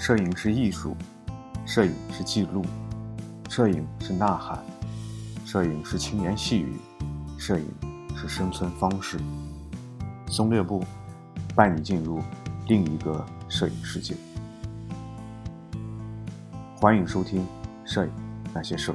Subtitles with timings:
[0.00, 0.96] 摄影是艺术，
[1.66, 2.64] 摄影是记录，
[3.50, 4.58] 摄影是呐喊，
[5.44, 6.80] 摄影是轻言细语，
[7.36, 7.66] 摄影
[8.16, 9.20] 是生存方式。
[10.26, 10.82] 松略步
[11.54, 12.22] 带你进入
[12.66, 14.16] 另一个摄影世界。
[16.76, 17.42] 欢迎收听
[17.84, 18.10] 《摄影
[18.54, 18.90] 那些事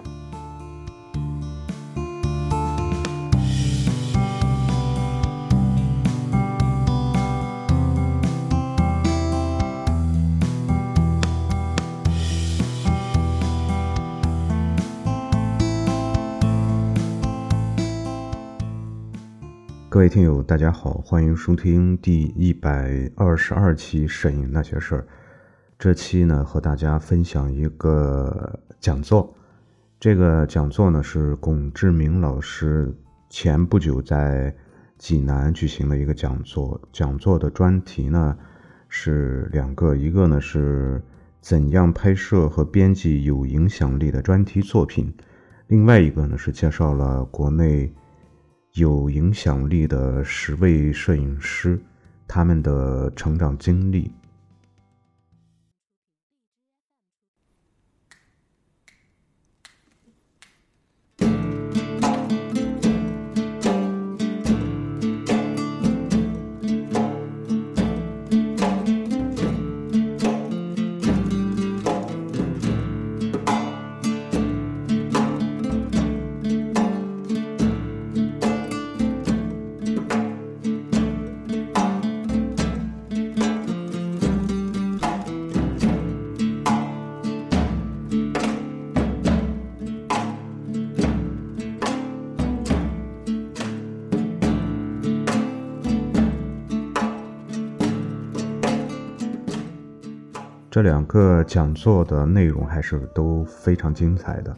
[20.05, 25.02] 位听友，大家好，欢迎收听第一百二十二期《摄影那些事儿》。
[25.80, 29.36] 这期呢，和大家分享一个讲座。
[30.00, 32.94] 这个讲座呢，是龚志明老师
[33.31, 34.55] 前不久在
[35.00, 36.80] 济南举行的一个讲座。
[36.92, 38.38] 讲座的专题呢
[38.88, 41.02] 是两个，一个呢是
[41.42, 45.12] 怎样拍摄和编辑有影响力的专题作品，
[45.66, 47.92] 另外一个呢是介绍了国内。
[48.76, 51.80] 有影响力的十位摄影师，
[52.28, 54.12] 他们的成长经历。
[100.76, 104.53] 这两个讲座的内容还是都非常精彩的。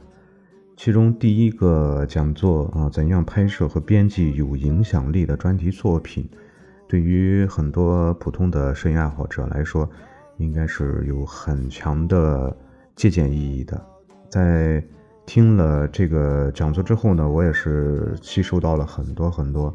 [0.76, 6.28] 其中第一个讲座啊，怎样拍摄和编辑有影响力的专题作品，
[6.88, 9.88] 对于很多普通的摄影爱好者来说，
[10.38, 12.58] 应该是有很强的
[12.96, 13.80] 借鉴意义的。
[14.28, 14.84] 在
[15.28, 19.72] 听了这个讲座之后呢，我也是吸收到了很多很多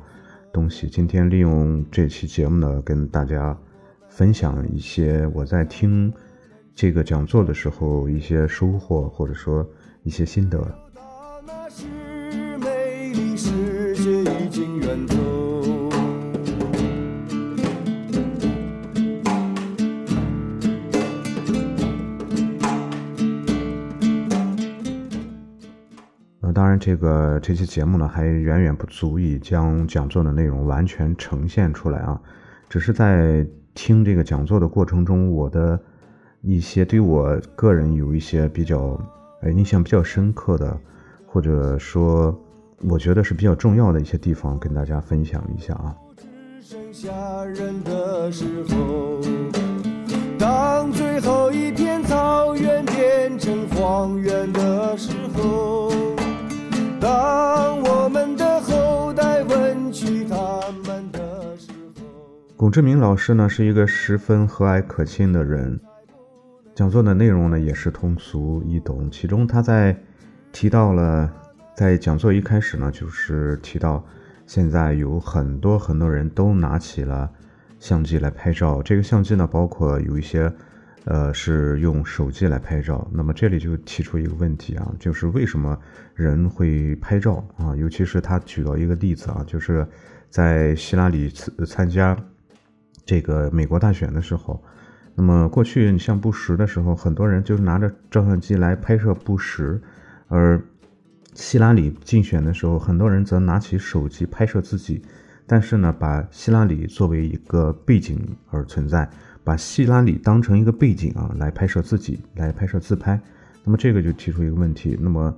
[0.52, 0.88] 东西。
[0.88, 3.56] 今天利用这期节目呢，跟大家
[4.08, 6.12] 分享一些我在听。
[6.74, 9.64] 这个讲座的时候，一些收获或者说
[10.02, 10.58] 一些心得。
[26.40, 32.20] 呃，当然，这个这期节目呢，还远远不足以将讲座的内容完全呈现出来啊，
[32.68, 35.80] 只是在听这个讲座的过程中，我的。
[36.44, 39.00] 一些对我个人有一些比较，
[39.42, 40.76] 呃，印象比较深刻的，
[41.24, 42.36] 或者说
[42.80, 45.94] 我觉得是比较重要的一些地方，跟大家分享一下啊。
[46.16, 46.26] 只
[46.60, 49.20] 剩下人的时候
[50.36, 55.92] 当最后一片草原变成荒原的时候，
[57.00, 62.02] 当我们的后代问起他们的时候，
[62.56, 65.78] 龚志明老师呢是一个十分和蔼可亲的人。
[66.82, 69.96] 讲座的内容呢也是通俗易懂，其中他在
[70.50, 71.32] 提到了，
[71.76, 74.04] 在讲座一开始呢，就是提到
[74.48, 77.30] 现在有很多很多人都拿起了
[77.78, 80.52] 相机来拍照，这个相机呢包括有一些，
[81.04, 83.08] 呃是用手机来拍照。
[83.12, 85.78] 那么这里就提出一个问题啊，就是为什么
[86.16, 87.76] 人会拍照啊？
[87.76, 89.86] 尤其是他举到一个例子啊，就是
[90.28, 92.18] 在希拉里参参加
[93.06, 94.60] 这个美国大选的时候。
[95.14, 99.78] 那么过去，你像布什的时候，很多人就是拿着照相机来拍摄布什；
[100.28, 100.58] 而
[101.34, 105.02] 希拉里竞选的时候，很多人则拿起手机拍摄自己。
[105.46, 109.06] 但是呢，把希拉里作为一个背景而存在，
[109.44, 113.20] 把希拉里当成一个背景啊来拍摄自己，来拍摄自拍。
[113.64, 115.36] 那么这个就提出一个问题：那么，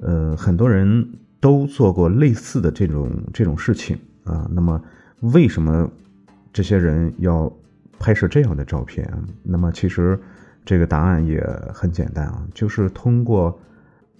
[0.00, 1.04] 呃，很多人
[1.40, 4.48] 都做过类似的这种这种事情啊。
[4.52, 4.80] 那么
[5.20, 5.90] 为什么
[6.52, 7.52] 这些人要？
[7.98, 9.10] 拍摄这样的照片，
[9.42, 10.18] 那么其实
[10.64, 11.42] 这个答案也
[11.72, 13.58] 很简单啊，就是通过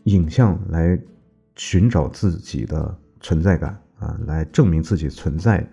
[0.05, 0.99] 影像来
[1.57, 5.67] 寻找自己的存在感啊，来证明自己存在，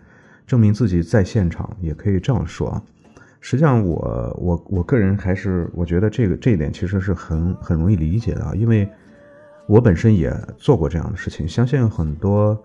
[0.45, 2.83] 证明自己在现场，也可以这样说啊。
[3.41, 8.89] 实际上，我我我个人还是我觉得这个这一点其实是很很容易理解的啊，因为
[9.67, 12.59] 我本身也做过这样的事情，相信很多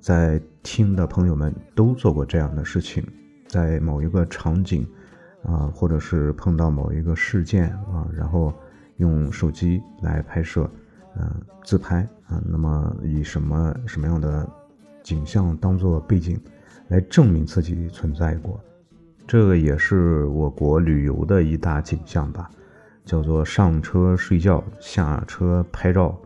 [0.00, 3.04] 在听的朋友们都做过这样的事情。
[3.52, 4.88] 在某一个场景，
[5.44, 8.50] 啊，或者是碰到某一个事件啊，然后
[8.96, 10.66] 用手机来拍摄，
[11.18, 11.30] 嗯，
[11.62, 14.48] 自拍啊，那么以什么什么样的
[15.02, 16.40] 景象当做背景，
[16.88, 18.58] 来证明自己存在过，
[19.26, 22.48] 这个也是我国旅游的一大景象吧，
[23.04, 26.18] 叫做上车睡觉，下车拍照，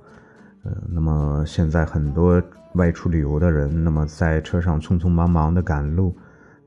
[0.62, 2.40] 呃，那么现在很多
[2.75, 6.17] 外出旅游的人，那么在车上匆匆忙忙的赶路。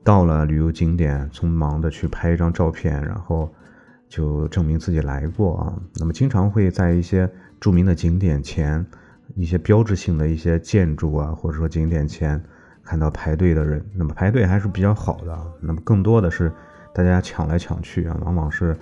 [0.02, 3.52] 到了旅游景点，匆忙的去拍一张照片，然后
[4.08, 5.74] 就证明自己来过啊。
[5.96, 7.30] 那么经常会在一些
[7.60, 8.84] 著名的景点前，
[9.34, 12.42] 一些标志性的一些建筑啊，或者说景点前
[12.82, 13.84] 看到排队的人。
[13.94, 15.38] 那么排队还是比较好的。
[15.60, 16.50] 那么更多的是
[16.94, 18.74] 大家抢来抢去啊，往往是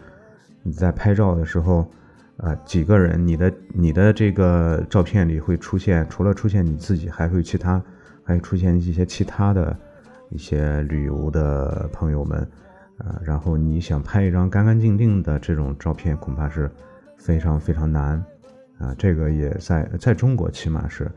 [0.62, 1.90] 你在拍照的时候，
[2.36, 7.82] 啊几个人，你的你的这个照片里会出现，除了出现你自己，还会其他，
[8.22, 9.76] 还会出现一些其他的。
[10.30, 12.40] 一些旅游的朋友们，
[12.98, 16.70] 啊，然后你想拍一张干干净净的这种照片，恐怕是
[17.16, 18.24] 非常非常难，
[18.78, 21.10] 啊，这个也在在中国起码是，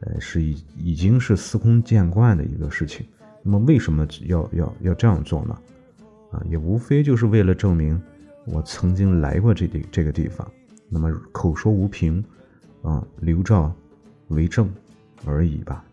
[0.00, 3.06] 呃，是已已经是司空见惯的一个事情。
[3.42, 5.58] 那么为什么要要要这样做呢？
[6.30, 8.00] 啊，也无非就是为了证明
[8.44, 10.46] 我曾经来过这地这个地方，
[10.88, 12.22] 那么口说无凭，
[12.82, 13.72] 啊，留照
[14.28, 14.70] 为证
[15.24, 15.84] 而已吧。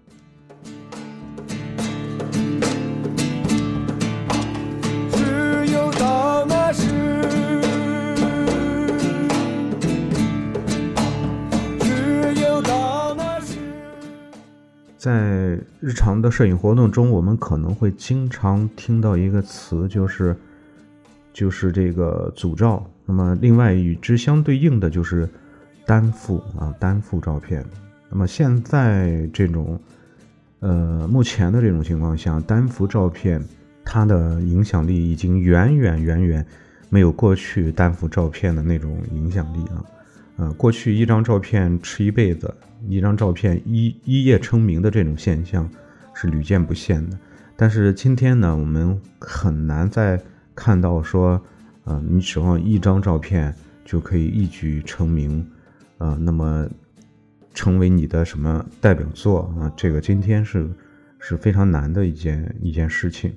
[15.86, 20.36] 日常的摄影活动中，我们可能会经常听到一个词，就是
[21.32, 22.84] 就是这个组照。
[23.06, 25.30] 那么，另外与之相对应的就是
[25.86, 27.64] 单幅啊，单幅照片。
[28.10, 29.80] 那么现在这种
[30.60, 33.40] 呃，目前的这种情况下，单幅照片
[33.84, 36.44] 它的影响力已经远远远远
[36.90, 39.86] 没有过去单幅照片的那种影响力啊。
[40.38, 42.54] 呃，过去一张照片吃一辈子，
[42.90, 45.70] 一张照片一一夜成名的这种现象
[46.14, 47.18] 是屡见不鲜的。
[47.56, 50.22] 但是今天呢，我们很难再
[50.54, 51.42] 看到说，
[51.86, 53.56] 呃，你指望一张照片
[53.86, 55.50] 就可以一举成名，
[56.00, 56.68] 呃，那么
[57.54, 59.72] 成为你的什么代表作啊？
[59.78, 60.70] 这个今天是
[61.18, 63.34] 是非常难的一件一件事情。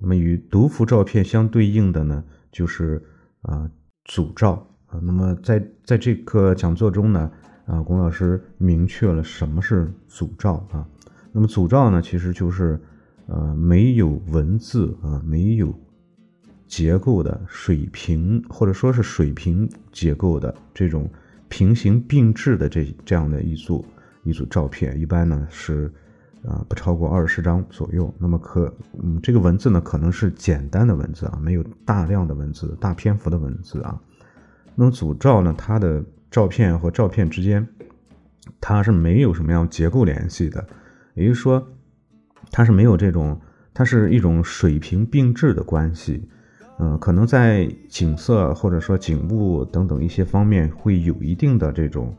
[0.00, 3.02] 那么与独幅照片相对应的呢，就是
[3.42, 3.70] 啊
[4.06, 4.66] 组照。
[5.02, 7.30] 那么在在这个讲座中呢，
[7.66, 10.86] 啊，龚老师明确了什么是组照啊。
[11.32, 12.80] 那么组照呢，其实就是
[13.26, 15.74] 呃没有文字啊，没有
[16.66, 21.10] 结构的水平或者说是水平结构的这种
[21.48, 23.84] 平行并置的这这样的一组
[24.22, 25.92] 一组照片，一般呢是
[26.46, 28.12] 啊不超过二十张左右。
[28.18, 34.00] 那么可嗯这个文字呢可能是简单的文字啊，没有大量的文字、大篇幅的文字啊。
[34.76, 35.54] 那么组照呢？
[35.56, 37.64] 它的照片和照片之间，
[38.60, 40.66] 它是没有什么样结构联系的，
[41.14, 41.64] 也就是说，
[42.50, 43.40] 它是没有这种，
[43.72, 46.28] 它是一种水平并置的关系。
[46.80, 52.12] 嗯，可能在景色或者说景物等等一些方面会有一定的这种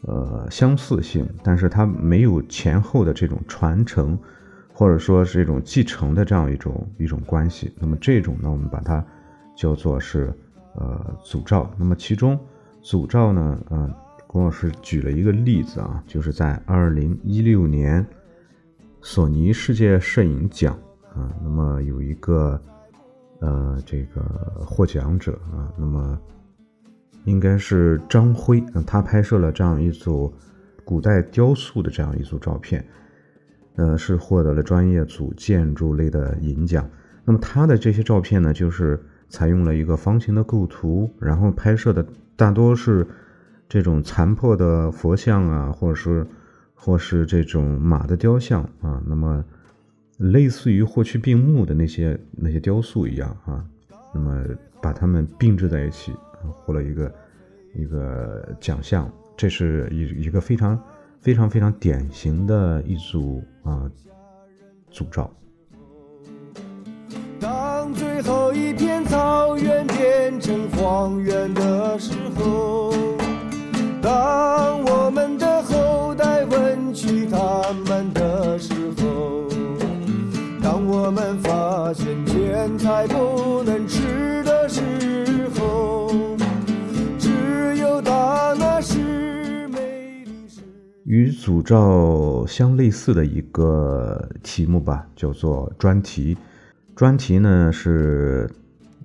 [0.00, 4.18] 呃相似性，但是它没有前后的这种传承，
[4.72, 7.72] 或者说是一种继承的这样一种一种关系。
[7.78, 9.06] 那么这种呢，我们把它
[9.54, 10.36] 叫做是。
[10.74, 11.70] 呃，组照。
[11.76, 12.38] 那么其中，
[12.80, 13.94] 组照呢，呃，
[14.26, 18.06] 龚老师举了一个例子啊，就是在二零一六年
[19.02, 20.78] 索尼世界摄影奖
[21.14, 22.58] 啊，那么有一个
[23.40, 24.22] 呃这个
[24.64, 26.18] 获奖者啊，那么
[27.24, 30.32] 应该是张辉，他拍摄了这样一组
[30.84, 32.82] 古代雕塑的这样一组照片，
[33.76, 36.88] 呃，是获得了专业组建筑类的银奖。
[37.24, 38.98] 那么他的这些照片呢，就是。
[39.32, 43.06] 采用了一个方形的构图，然后拍摄的大多是
[43.66, 46.26] 这种残破的佛像啊，或者是
[46.74, 49.42] 或是这种马的雕像啊，那么
[50.18, 53.64] 类似于霍去病墓的那些那些雕塑一样啊，
[54.12, 54.44] 那么
[54.82, 57.14] 把它们并置在一起啊，获了一个
[57.74, 60.78] 一个奖项，这是一一个非常
[61.22, 63.90] 非常非常典型的一组啊
[64.90, 65.34] 组照。
[68.12, 72.92] 最后一片草原变成荒原的时候，
[74.02, 79.48] 当我们的后代问起他们的时候，
[80.62, 84.82] 当我们发现钱财不能吃的时
[85.58, 86.12] 候，
[87.18, 90.60] 只有大那时美丽时。
[91.06, 96.36] 与组照相类似的一个题目吧，叫做专题。
[97.02, 98.48] 专题呢是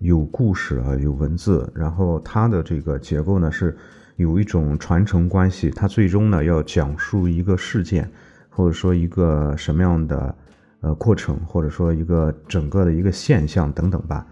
[0.01, 3.75] 有故事啊，有文字，然后它的这个结构呢是
[4.17, 8.07] 有一种传承关系，它最终呢要讲述一个事件，
[8.51, 10.35] 或者说一个什么样的
[10.81, 14.23] 呃过程，或者说一个整个的一个现象等等吧。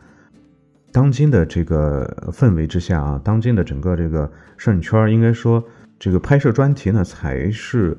[0.92, 5.64] 当今的这个氛围之下啊，当今的整个这个摄影圈应该说
[5.98, 7.98] 这个拍摄专题呢才是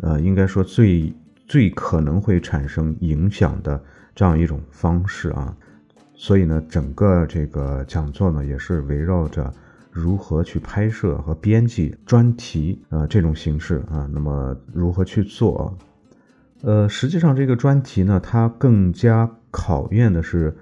[0.00, 1.12] 呃应该说最
[1.48, 3.82] 最可能会产生影响的
[4.18, 5.56] 这样一种方式啊。
[6.12, 9.48] 所以呢，整个这个讲座呢，也是围绕着
[9.92, 15.72] 如何去拍摄和编辑专题啊这种形式啊，那么如何去做？
[16.62, 20.52] 呃，实际上这个专题呢，它更加考验的是，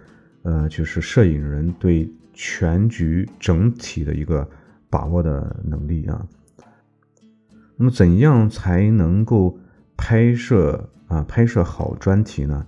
[0.43, 4.47] 呃，就是摄影人对全局整体的一个
[4.91, 6.27] 把握的能力啊。
[7.79, 9.59] 那么，怎样才能够
[9.97, 12.67] 拍摄啊拍摄好专题呢？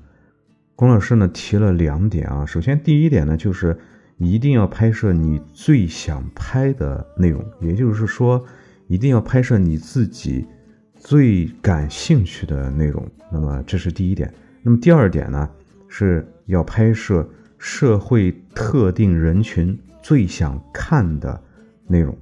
[0.79, 3.77] 龚老师呢提了两点啊，首先第一点呢就是
[4.17, 8.41] 一定要拍摄你最想拍的内容，也就是说
[8.87, 10.47] 一定要拍摄你自己
[10.95, 13.05] 最感兴趣的内容。
[13.29, 14.33] 那么这是第一点。
[14.63, 15.51] 那么第二点呢
[15.89, 21.43] 是要拍摄社会特定人群最想看的
[21.89, 22.17] 内容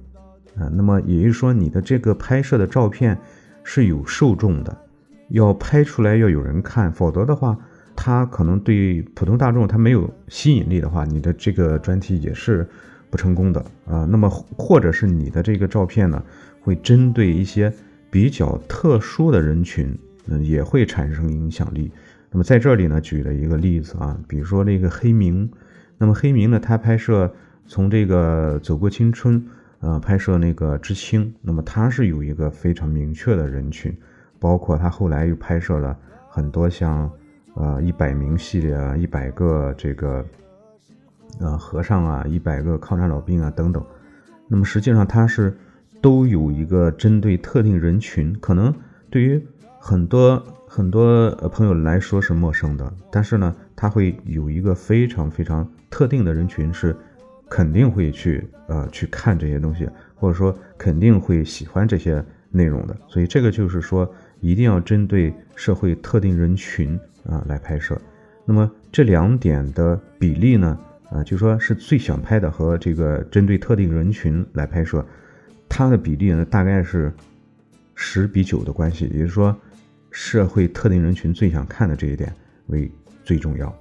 [0.57, 0.65] 啊。
[0.73, 3.15] 那么也就是说你的这个拍摄的照片
[3.63, 4.75] 是有受众的，
[5.29, 7.55] 要拍出来要有人看，否则的话。
[7.99, 12.65] 它可能对普通大众它没有吸引力的话，你的这个专题也是
[13.09, 14.05] 不成功的啊。
[14.05, 16.23] 那么或者是你的这个照片呢，
[16.61, 17.73] 会针对一些
[18.11, 21.91] 比较特殊的人群，嗯，也会产生影响力。
[22.29, 25.49] 那么在这里呢，举了一个例子啊，比如说那个黑明，
[25.97, 27.33] 那么黑明呢，他拍摄
[27.65, 29.43] 从这个走过青春，
[29.79, 33.91] 呃，拍摄那个知青，那么他是有一个非常明确的人群，
[34.39, 35.97] 包括他后来又拍摄了
[36.29, 37.11] 很多像。
[37.59, 40.23] 呃，一百名系列啊，一百个这个，
[41.39, 43.83] 呃，和尚啊，一百个抗战老兵啊，等等。
[44.47, 45.57] 那么实际上它是
[45.99, 48.71] 都有一个针对特定人群，可能
[49.09, 49.43] 对于
[49.79, 50.37] 很多
[50.67, 56.95] 很多朋友来说是陌生的，但是呢，它会有一个非常非常特定的人群是
[57.49, 62.95] 肯定会去呃去看这些东西，或者说肯定会喜欢这些内容的。
[63.07, 64.07] 所以这个就是说，
[64.41, 66.99] 一定要针对社会特定人群。
[67.27, 67.99] 啊，来拍摄，
[68.45, 70.79] 那么这两点的比例呢？
[71.09, 75.05] 啊，就说是最想拍的和这个针对特定人群来拍摄，
[75.69, 77.13] 它的比例呢大概是
[77.95, 79.55] 十比九的关系，也就是说，
[80.11, 82.33] 社会特定人群最想看的这一点
[82.67, 82.91] 为
[83.23, 83.73] 最重要。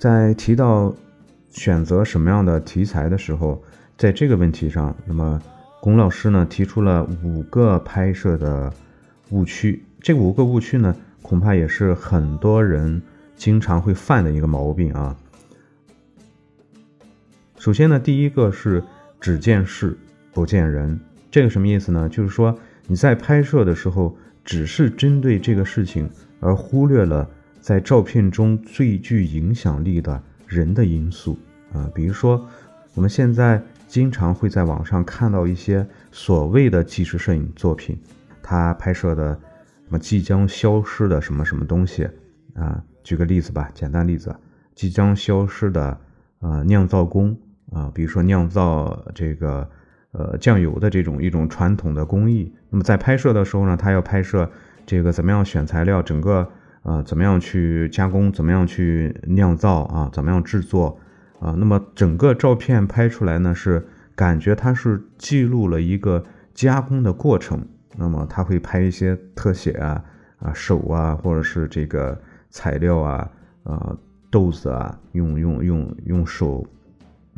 [0.00, 0.94] 在提到
[1.50, 3.62] 选择什么样的题材的时候，
[3.98, 5.38] 在这个问题上，那么
[5.78, 8.72] 龚老师呢提出了五个拍摄的
[9.28, 9.84] 误区。
[10.00, 13.02] 这五个误区呢，恐怕也是很多人
[13.36, 15.14] 经常会犯的一个毛病啊。
[17.58, 18.82] 首先呢，第一个是
[19.20, 19.98] 只见事
[20.32, 20.98] 不见人，
[21.30, 22.08] 这个什么意思呢？
[22.08, 24.16] 就是说你在拍摄的时候，
[24.46, 26.08] 只是针对这个事情，
[26.40, 27.28] 而忽略了。
[27.60, 31.38] 在照片中最具影响力的人的因素
[31.72, 32.48] 啊，比如说
[32.94, 38.00] 我们现在经常会在网上看到一些所谓的纪实摄影作品，
[38.42, 39.34] 他拍摄的
[39.84, 42.08] 什么即将消失的什么什么东西
[42.54, 44.34] 啊，举个例子吧，简单例子，
[44.74, 46.00] 即将消失的
[46.40, 47.36] 呃酿造工
[47.72, 49.68] 啊，比如说酿造这个
[50.12, 54.50] 呃酱油的这种一种传统的工艺，那么在拍摄的时候呢，他要拍摄
[54.86, 56.50] 这个怎么样选材料，整个。
[56.82, 58.32] 啊，怎么样去加工？
[58.32, 60.08] 怎么样去酿造啊？
[60.12, 60.98] 怎么样制作
[61.38, 61.54] 啊？
[61.58, 67.62] 那么整个照片拍出来呢，是感觉它是记录了一个加工的过程。
[67.96, 70.02] 那么他会拍一些特写啊，
[70.38, 72.18] 啊手啊，或者是这个
[72.48, 73.30] 材料啊，
[73.64, 73.94] 啊
[74.30, 76.66] 豆子啊，用用用用手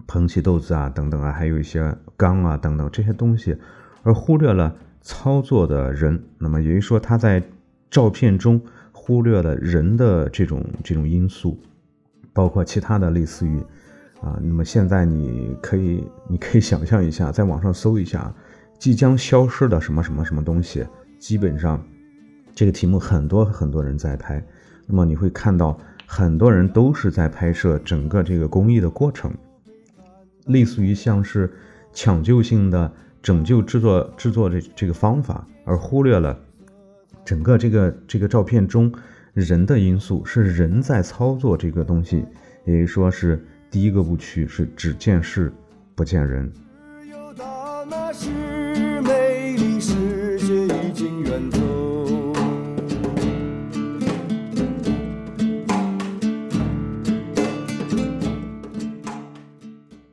[0.06, 3.56] 捧起豆子啊，等等啊，还有一些缸啊等等这些东西，
[4.04, 6.22] 而忽略了操作的人。
[6.38, 7.42] 那么也就是说，他在
[7.90, 8.60] 照片中。
[9.04, 11.58] 忽略了人的这种这种因素，
[12.32, 13.58] 包括其他的类似于
[14.20, 18.32] 啊，那么现在你可以你可以想象一下，在网上搜一下
[18.78, 20.86] 即将消失的什么什么什么东西，
[21.18, 21.84] 基本上
[22.54, 24.40] 这个题目很多很多人在拍，
[24.86, 29.34] 那么你会看到很多人都是在拍摄整个这个工艺的过程，
[30.46, 31.52] 类似于像是
[31.92, 36.38] 抢救性的拯救制作制作这这个方法，而忽略了。
[37.24, 38.92] 整个这个这个照片中，
[39.32, 42.24] 人的因素是人在操作这个东西，
[42.66, 45.52] 也就说是第一个误区是只见事
[45.94, 46.52] 不见人。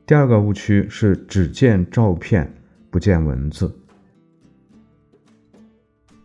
[0.05, 2.51] 第二个误区是只见照片
[2.89, 3.71] 不见文字。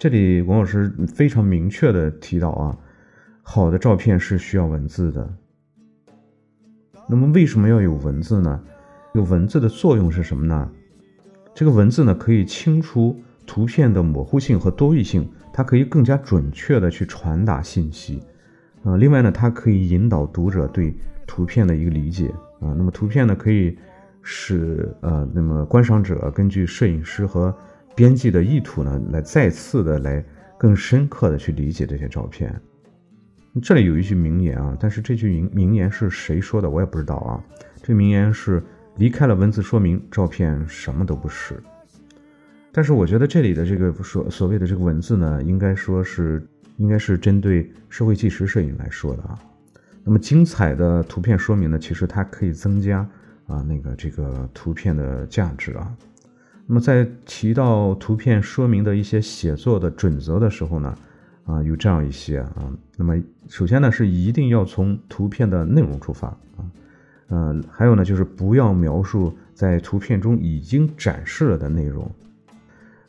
[0.05, 2.77] 这里王老师非常明确的提到啊，
[3.43, 5.35] 好的照片是需要文字的。
[7.09, 8.63] 那么为什么要有文字呢？
[9.15, 10.71] 有文字的作用是什么呢？
[11.55, 18.23] 这个文字呢可以清除图片的模糊性和多义性，它可以更加准确的去传达信息。
[18.83, 20.95] 啊，另外呢，它可以引导读者对
[21.27, 22.29] 图片的一个理解。
[22.61, 23.75] 啊，那么图片呢可以
[24.21, 27.57] 使呃，那么观赏者根据摄影师和
[27.95, 30.25] 编辑的意图呢，来再次的来
[30.59, 32.61] 更深刻的去理解这些照片。
[33.63, 37.43] 这里有一句名言啊，但是这句名名言是谁说的，我也不知道啊。
[37.83, 38.61] 这名言是
[38.97, 41.63] 离开了文字说明，照片什么都不是。
[42.73, 46.45] 但是我觉得这里的这个所所谓的这个文字呢，应该说是
[46.79, 49.39] 应该是针对社会纪实摄影来说的啊。
[50.03, 53.09] 那么精彩的图片说明呢，其实它可以增加
[53.47, 55.97] 啊那个这个图片的价值啊。
[56.66, 60.94] 那么在提到图片说明的一些写作的准则的时候呢。
[61.47, 63.14] 啊，有这样一些啊，那么
[63.49, 66.64] 首先呢是一定要从图片的内容出发啊，
[67.28, 72.11] 呃，还有呢就是不要描述在图片中已经展示了的内容，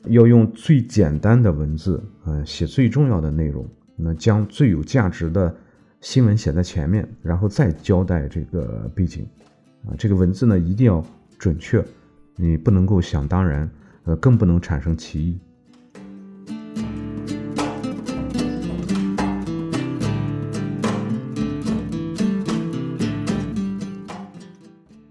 [0.07, 5.55] 要用最简单的文字，呃，写最重要的内容，那将最有价值的
[6.01, 9.25] 新闻写在前面，然后再交代这个背景，
[9.87, 11.01] 啊，这个文字呢一定要
[11.39, 11.81] 准确，
[12.37, 13.69] 你不能够想当然，
[14.03, 15.39] 呃，更不能产生歧义。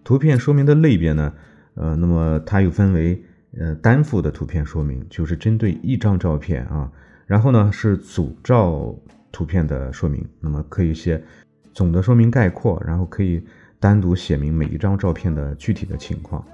[0.05, 1.33] 图片说明的类别呢，
[1.77, 3.25] 呃，那么它又分为
[3.59, 6.93] 呃单幅的图片说明，就是针对一张照片啊，
[7.27, 8.95] 然后呢是组照
[9.33, 11.21] 图片的说明，那么可以写
[11.73, 13.43] 总的说明概括，然后可以
[13.81, 16.45] 单独写明每一张照片的具体的情况。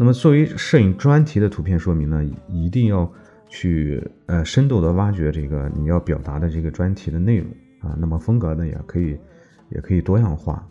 [0.00, 3.06] 那么作为摄影专题的图片说明呢，一定要
[3.50, 7.46] 去呃深度的挖掘这个你要表达的这个专题的内容
[7.80, 9.14] 啊，那么风格呢也可以
[9.68, 10.66] 也可以多样化。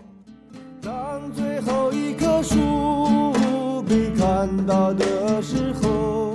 [0.81, 6.33] 当最后一棵树被看到的时候，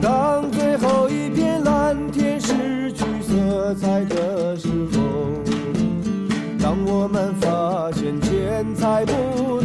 [0.00, 5.00] 当最后一片蓝天失去色彩的时候，
[6.60, 9.60] 当我们发现钱财不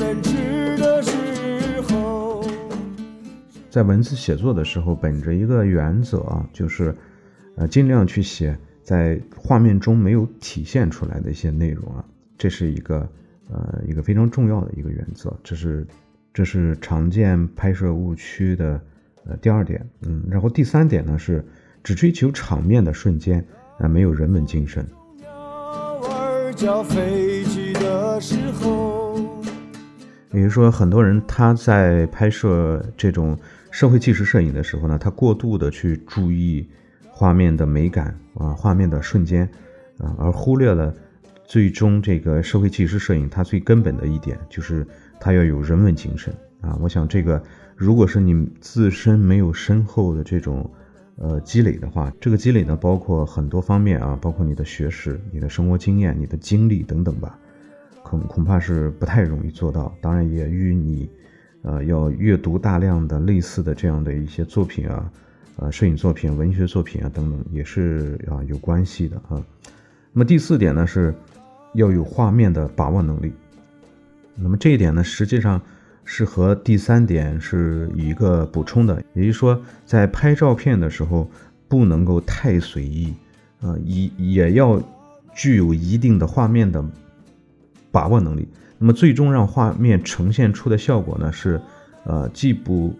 [3.78, 6.96] 在文字写作的时候，本着一个原则啊，就是
[7.58, 12.04] 呃，尽量去写在画面中没有体现出来的一些内容啊，
[12.40, 13.08] 这是一个。
[13.50, 15.88] 呃，一个非常重要的一个原则，这是
[16.34, 18.82] 这是常见拍摄误区的
[19.24, 21.42] 呃第二点，嗯，然后第三点呢是
[21.82, 23.42] 只追求场面的瞬间，
[23.78, 24.86] 啊，没有人文精神。
[30.34, 33.38] 也就是说，很多人他在拍摄这种
[33.78, 36.68] 社会纪实摄影的时候呢，他过度的去注意
[37.12, 39.48] 画面的美感啊，画面的瞬间
[40.00, 40.92] 啊，而忽略了。
[41.46, 44.84] 最终，这个社会纪实摄影它最根本的一点就是
[45.20, 46.76] 它要有人文精神啊！
[46.82, 47.40] 我想，这个
[47.76, 50.68] 如果是你自身没有深厚的这种
[51.18, 57.38] 呃积累的话，这个积累呢，包括很多方面啊，包括你的学识、你的生活经验、你的经历等等吧，
[58.02, 59.96] 恐恐怕是不太容易做到。
[60.02, 61.08] 当然，也与你
[61.62, 65.12] 呃要阅读大量的类似的这样的一些作品啊，
[65.58, 69.44] 呃，摄影作品、文学作品啊等等，也是啊有关系的啊。
[70.12, 71.14] 那么第四点呢是。
[71.74, 73.32] 要有画面的把握能力，
[74.36, 75.62] 那么这一点呢，实际上
[76.06, 81.30] 是和第三点是一个补充的，也就是说，在拍照片的时候
[81.68, 83.14] 不能够太随意，
[83.62, 84.82] 啊，也也要
[85.36, 86.84] 具有一定的画面的
[87.92, 88.48] 把握能力。
[88.78, 91.60] 那么最终让画面呈现出的效果呢，是
[92.04, 92.94] 呃既不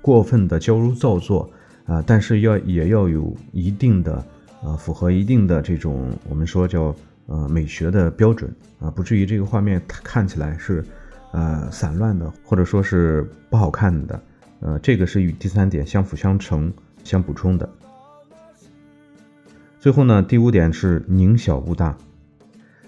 [0.00, 1.50] 过分的矫揉造作
[1.86, 4.24] 啊，但是要也要有一定的
[4.62, 6.94] 啊符合一定的这种我们说叫。
[7.28, 10.84] 呃，美学的标准啊，不至于这个画面看起来是，
[11.30, 14.20] 呃，散乱的，或者说是不好看的。
[14.58, 16.70] 呃，这个是与第三点相辅相成、
[17.04, 17.66] 相补充的。
[19.78, 21.96] 最后呢，第五点是宁小勿大。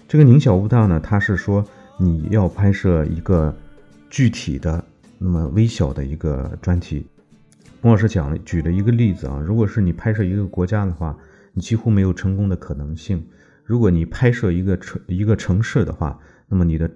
[0.05, 1.65] 这个宁小勿大呢，它是说
[1.97, 3.53] 你要拍摄一个
[4.09, 4.83] 具体的、
[5.17, 7.05] 那么微小的一个专题。
[7.81, 11.15] 龚老师讲了，举了一个例子啊，如果是你拍摄一个国家的话，
[11.53, 13.23] 你几乎没有成功的可能性。
[13.63, 16.89] 如果你拍摄一个城一个城市的话，那么你的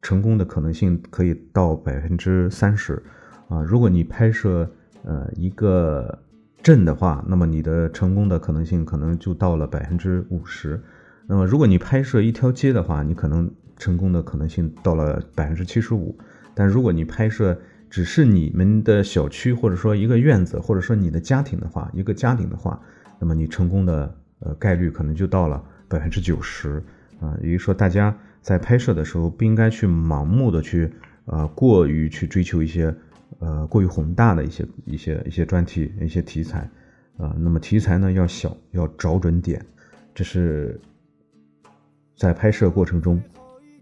[0.00, 3.02] 成功的可能性可以到百分之三十
[3.48, 3.62] 啊。
[3.62, 4.70] 如果你拍摄
[5.02, 6.18] 呃一个
[6.62, 10.80] 镇的话，那么你的成功的可能性可能就到了百分之五十。
[11.26, 16.14] 那么如果你拍摄一条街的话，你可能成功的可能性到了百分之七十五。
[16.54, 22.78] 但如果你拍摄只是你们的小区，或者说一个院子，或者说你的家庭的话，一个家庭的话，
[23.18, 26.82] 那么你成功的呃概率可能就到了百分之九十
[27.18, 27.34] 啊。
[27.40, 28.14] 也就是说，大家。
[28.40, 30.90] 在拍摄的时候，不应该去盲目的去，
[31.26, 32.94] 呃，过于去追求一些，
[33.40, 36.60] 呃，过于宏大的一些一些一些专题、一些题材，
[37.18, 39.62] 啊，那么题材呢要小，要找准点，
[40.14, 40.80] 这是
[42.16, 43.20] 在拍摄过程中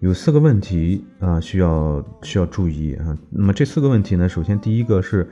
[0.00, 3.18] 有四个问题啊，需要需要注意啊。
[3.30, 5.28] 那么这四个问题呢，首先第一个是，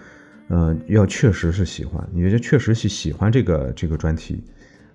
[0.49, 4.43] 呃，要确实是喜欢，你就确实是喜欢这个这个专题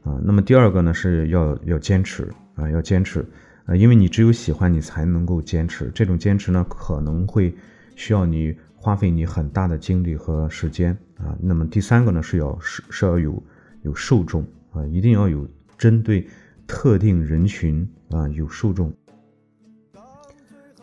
[0.04, 0.20] 啊。
[0.26, 3.26] 那么第二个呢，是要要坚持啊，要坚持
[3.64, 5.90] 啊，因为你只有喜欢，你才能够坚持。
[5.96, 7.56] 这种坚持呢，可能会
[7.96, 11.34] 需要你花费你很大的精力和时间啊。
[11.40, 13.42] 那么第三个呢，是要是是要有
[13.84, 16.28] 有受众啊，一定要有针对。
[16.68, 18.94] 特定人群啊，有受众。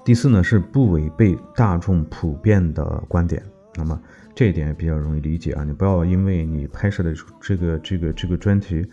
[0.09, 3.43] 第四呢，是不违背大众普遍的观点。
[3.75, 4.01] 那么
[4.35, 8.87] 这一点也比较容易理解啊，你不要因为你拍摄的这个这个这个专题，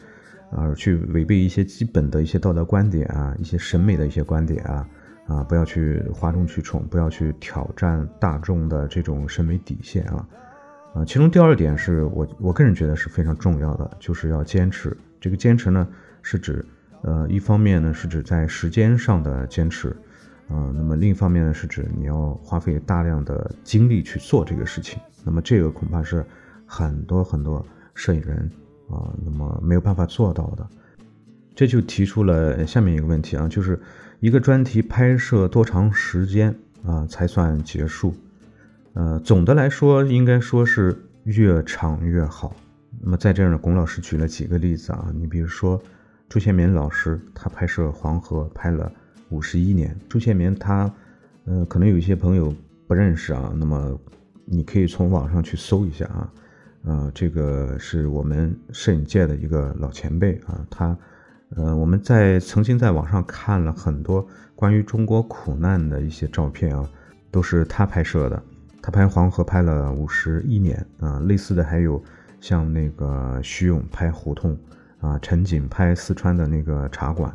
[0.52, 4.90] 而去违背一些基本的一些道德观点啊，一些审美的一些观点啊
[5.28, 10.28] 啊，不要去哗众取宠，不要去挑战大众的这种审美底线啊
[10.96, 11.06] 啊。
[11.06, 14.98] 其中第二点是我我个人觉得是非常重要的，就是要坚持。
[15.22, 15.88] 这个坚持呢，
[16.22, 16.66] 是指。
[17.02, 19.96] 呃，一方面呢是指在时间上的坚持，
[20.48, 26.26] 啊，那么另一方面呢是指你要花费大量的精力去做这个事情，那么这个恐怕是
[26.66, 28.50] 很多很多摄影人
[28.90, 30.68] 啊，那么没有办法做到的。
[31.56, 33.80] 这就提出了下面一个问题啊，就是
[34.20, 36.56] 一个专题拍摄多长时间
[36.86, 38.14] 啊才算结束？
[38.94, 42.56] 呃，总的来说应该说是越长越好。
[43.02, 45.82] 那么在这儿呢，龚老师举了几个例子啊，你比如说。
[46.28, 48.92] 朱宪民老师，他拍摄黄河拍了
[49.30, 49.96] 五十一年。
[50.08, 50.94] 朱宪民他，
[51.46, 52.54] 呃，可能有一些朋友
[52.88, 54.00] 不认识啊，那么
[54.46, 56.34] 你可以从网上去搜一下啊，
[56.84, 60.98] 呃，这个是我们摄影界的一个老前辈啊，他，
[61.56, 66.90] 呃，我们在曾经在网上看了很多关于中国苦难的一些照片啊，
[67.32, 68.42] 都是他拍摄的。
[68.82, 72.04] 他拍黄河拍了五十一年啊，类似的还有
[72.40, 74.58] 像那个徐勇拍胡同。
[75.02, 77.32] 啊，陈景拍四川的那个茶馆，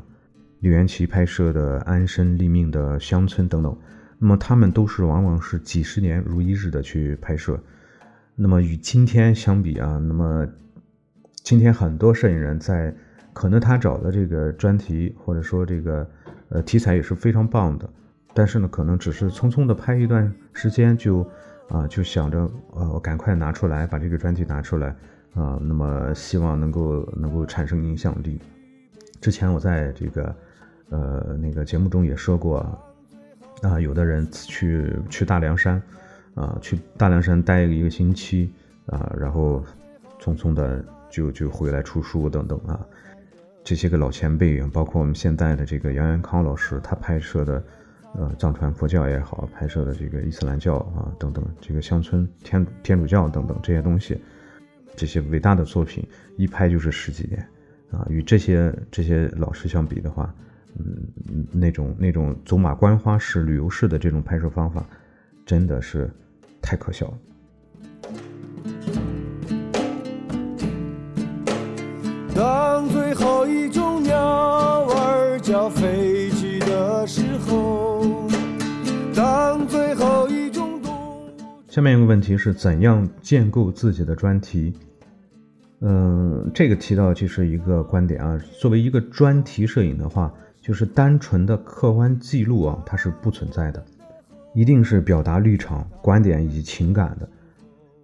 [0.61, 3.77] 李元奇拍摄的安身立命的乡村等等，
[4.19, 7.59] 那么他们都是往往是几十年如一日的去拍摄。
[8.37, 10.47] 那么与今天相比啊，那么
[11.43, 12.95] 今天很多摄影人在
[13.33, 16.09] 可能他找的这个专题或者说这个
[16.51, 17.89] 呃题材也是非常棒的，
[18.35, 21.27] 但是呢，可能只是匆匆的拍一段时间就
[21.69, 24.95] 啊就想着呃我赶快拿出来把这个专题拿出来。
[25.35, 28.41] 啊，那么希望能够能够产生影响力。
[29.21, 30.35] 之前我在这个
[30.91, 32.59] 呃那个节目中也说过，
[33.63, 35.83] 啊，有的人去去大凉山，
[36.35, 38.53] 啊，去大凉山待一个星期，
[38.87, 39.65] 啊，然后
[40.21, 42.79] 匆匆的就就回来出书等等啊。
[43.63, 47.63] 这些个老前辈，包括我们现在的这个杨元康老师，他拍摄的
[48.15, 54.21] 呃藏传佛教也好，拍摄的这个伊斯兰教啊等等，这个乡村天天主教等等这些东西。
[54.97, 57.49] 这些伟大的作品一拍就是十几年，
[57.93, 60.35] 啊，与这些这些老师相比的话，
[60.79, 64.85] 嗯，那种那种走马观花式、旅游式的这种拍摄方法，
[65.45, 66.11] 真的是
[66.63, 67.19] 太可笑了。
[72.35, 74.17] 当最后一种鸟
[74.87, 78.27] 儿叫飞去的时候，
[79.15, 81.31] 当最后一种动物……
[81.69, 84.73] 下面一个问题是怎样建构自己的专题？
[85.81, 88.41] 嗯，这个提到其实一个观点啊。
[88.59, 90.33] 作为一个专题摄影的话，
[90.71, 93.85] 就是单纯的客观记录啊，它是不存在的，
[94.55, 97.29] 一定是表达立场、观点以及情感的。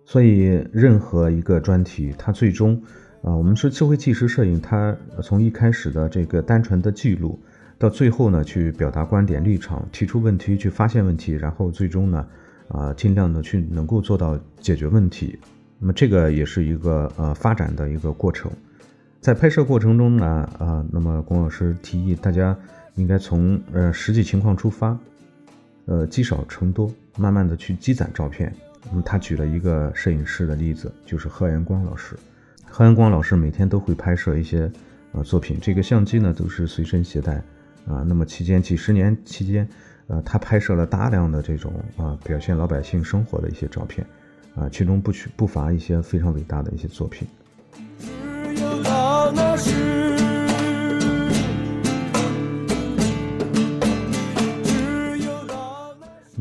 [0.05, 2.83] 所以，任何一个专题，它最终
[3.23, 7.39] 啊，我们说智慧纪实摄影，它从一开始的这个单纯的记录，
[7.79, 12.27] 到最后呢去表达观点立场，提出问题，去发现问题，然后最终呢，
[12.67, 15.39] 啊，尽量的去能够做到解决问题。
[15.79, 18.51] 那么这个也是一个呃发展的一个过程。
[19.21, 20.27] 在拍摄过程中呢，
[20.59, 22.57] 啊，那么龚老师提议大家
[22.95, 24.97] 应该从呃实际情况出发，
[25.87, 28.55] 呃积少成多，慢慢的去积攒照片。
[28.89, 32.17] 那么他举了一个摄影师的例子，就是贺延光老师。
[32.71, 34.71] 贺延光老师每天都会拍摄一些
[35.11, 37.35] 呃作品，这个相机呢都是随身携带
[37.85, 38.05] 啊。
[38.07, 39.69] 那么期间几十年期间，
[40.07, 44.07] 呃，他拍摄了大量的这种啊表现老百姓生活的一些照片，
[44.55, 47.27] 啊，其中不取不乏一些非常伟大的一些作品。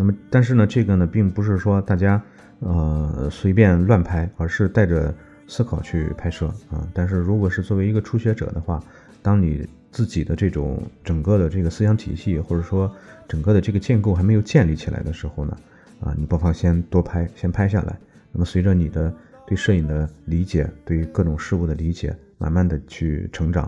[0.05, 2.21] 那么，但是呢，这个呢，并不是说大家
[2.59, 5.11] 呃随便乱拍，而是带着
[5.47, 6.87] 思考去拍摄啊。
[6.93, 8.79] 但是如果是作为一个初学者的话，
[9.23, 12.93] 当你自己的这种整个的这个思想体系，或者说
[13.27, 15.57] 整个的这个建构还没有建立起来的时候呢，
[16.01, 17.97] 啊，你不妨先多拍，先拍下来。
[18.31, 19.11] 那么随着你的
[19.47, 23.63] 对摄影的理解，对于各种事物的理解，慢慢的去成长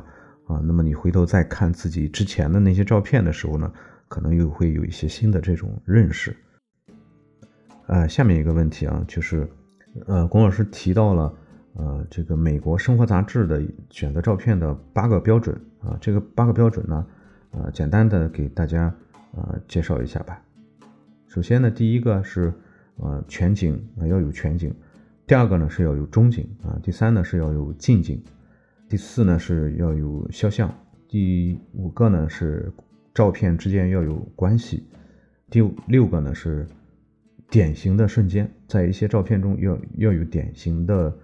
[0.45, 3.71] 啊，那么你回头再看自己之前的那些照片的时候呢，
[4.07, 6.35] 可能又会有一些新的这种认识。
[7.87, 9.49] 呃，下面一个问题啊，就是，
[10.07, 11.33] 呃，龚老师提到了，
[11.75, 17.05] 呃，这个美国生活杂志的选择照片的八个标准啊，这个八个标准呢，
[17.51, 18.93] 呃，简单的给大家
[19.31, 20.41] 呃介绍一下吧。
[21.27, 22.53] 首先呢，第一个是
[22.97, 24.73] 呃全景啊、要有全景，
[25.25, 28.21] 第二个呢是要有中景啊，第三呢是要有近景，
[28.89, 30.69] 第四呢是要有肖像，
[31.07, 32.69] 第五个呢是
[33.17, 34.87] 照片之间要有关系，
[35.49, 36.67] 第六个呢是
[37.49, 41.17] 典型的瞬间，在一些照片中要要有典型的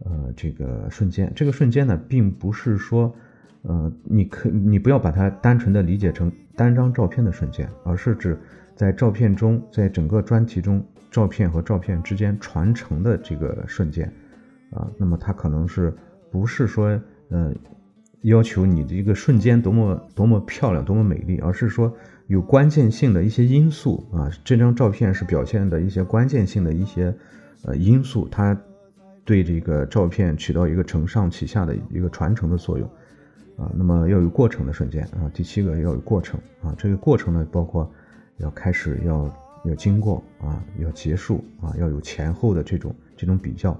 [0.00, 1.32] 呃这个瞬间。
[1.36, 3.14] 这个瞬间呢，并不是说
[3.62, 8.36] 呃你可你不要把它单纯的理解成单张照片的瞬间，而是指
[8.74, 14.12] 在照片中，在整个专题中，照片和照片之间传承的这个瞬间
[14.72, 14.90] 啊。
[14.98, 15.94] 那么它可能是
[16.28, 17.54] 不是说呃
[18.22, 21.94] 要求你的一个瞬间多么多么漂亮、多么美丽，而是说
[22.26, 24.30] 有关键性的一些因素啊。
[24.42, 27.14] 这张照片是表现的一些关键性的一些
[27.62, 28.58] 呃因素，它
[29.24, 32.88] 对这个照片起到一个承上启下的一个传承的作用
[33.56, 33.70] 啊。
[33.76, 35.30] 那么要有过程的瞬间啊。
[35.32, 37.88] 第七个要有过程啊，这个过程呢，包括
[38.38, 39.30] 要开始、要
[39.64, 43.78] 要经过啊，要结束啊，要有前后的这种这种比较。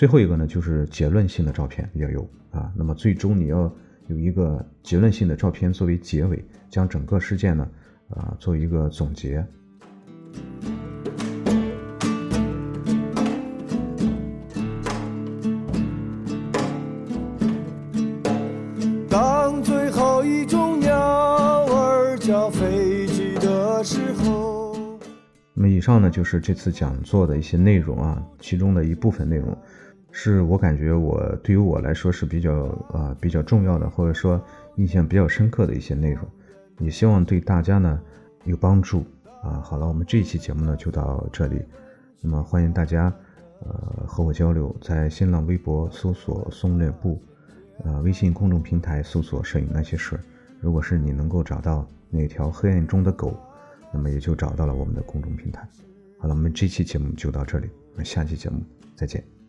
[0.00, 2.72] 最后一个呢，就是结论性的照片要有啊。
[2.74, 3.70] 那么最终你要
[4.06, 7.68] 有一个结论性的照片作为结尾，将整个事件呢，
[8.08, 9.46] 啊，做一个总结。
[19.10, 24.98] 当最后一种鸟儿叫飞机的时候。
[25.52, 29.54] 那么以上呢就是这次讲座的一些内容啊，其中的一部分内容，
[30.12, 34.40] 是我感觉我对于我来说是比较啊、比较重要的，或者说
[34.76, 36.26] 印象比较深刻的一些内容，
[36.78, 38.00] 也希望对大家呢
[38.44, 39.04] 有帮助
[39.42, 39.60] 啊。
[39.64, 41.62] 好了，我们这一期节目呢就到这里，
[42.20, 43.12] 那么欢迎大家
[43.60, 47.22] 呃和我交流，在新浪微博搜索松略部，
[47.84, 50.18] 呃微信公众平台搜索摄影那些事，
[50.60, 53.34] 如果是你能够找到那条黑暗中的狗。
[53.92, 55.68] 那么也就找到了我们的公众平台。
[56.16, 58.62] 好了，我们这期节目就到这里，我们下期节目
[58.94, 59.39] 再见。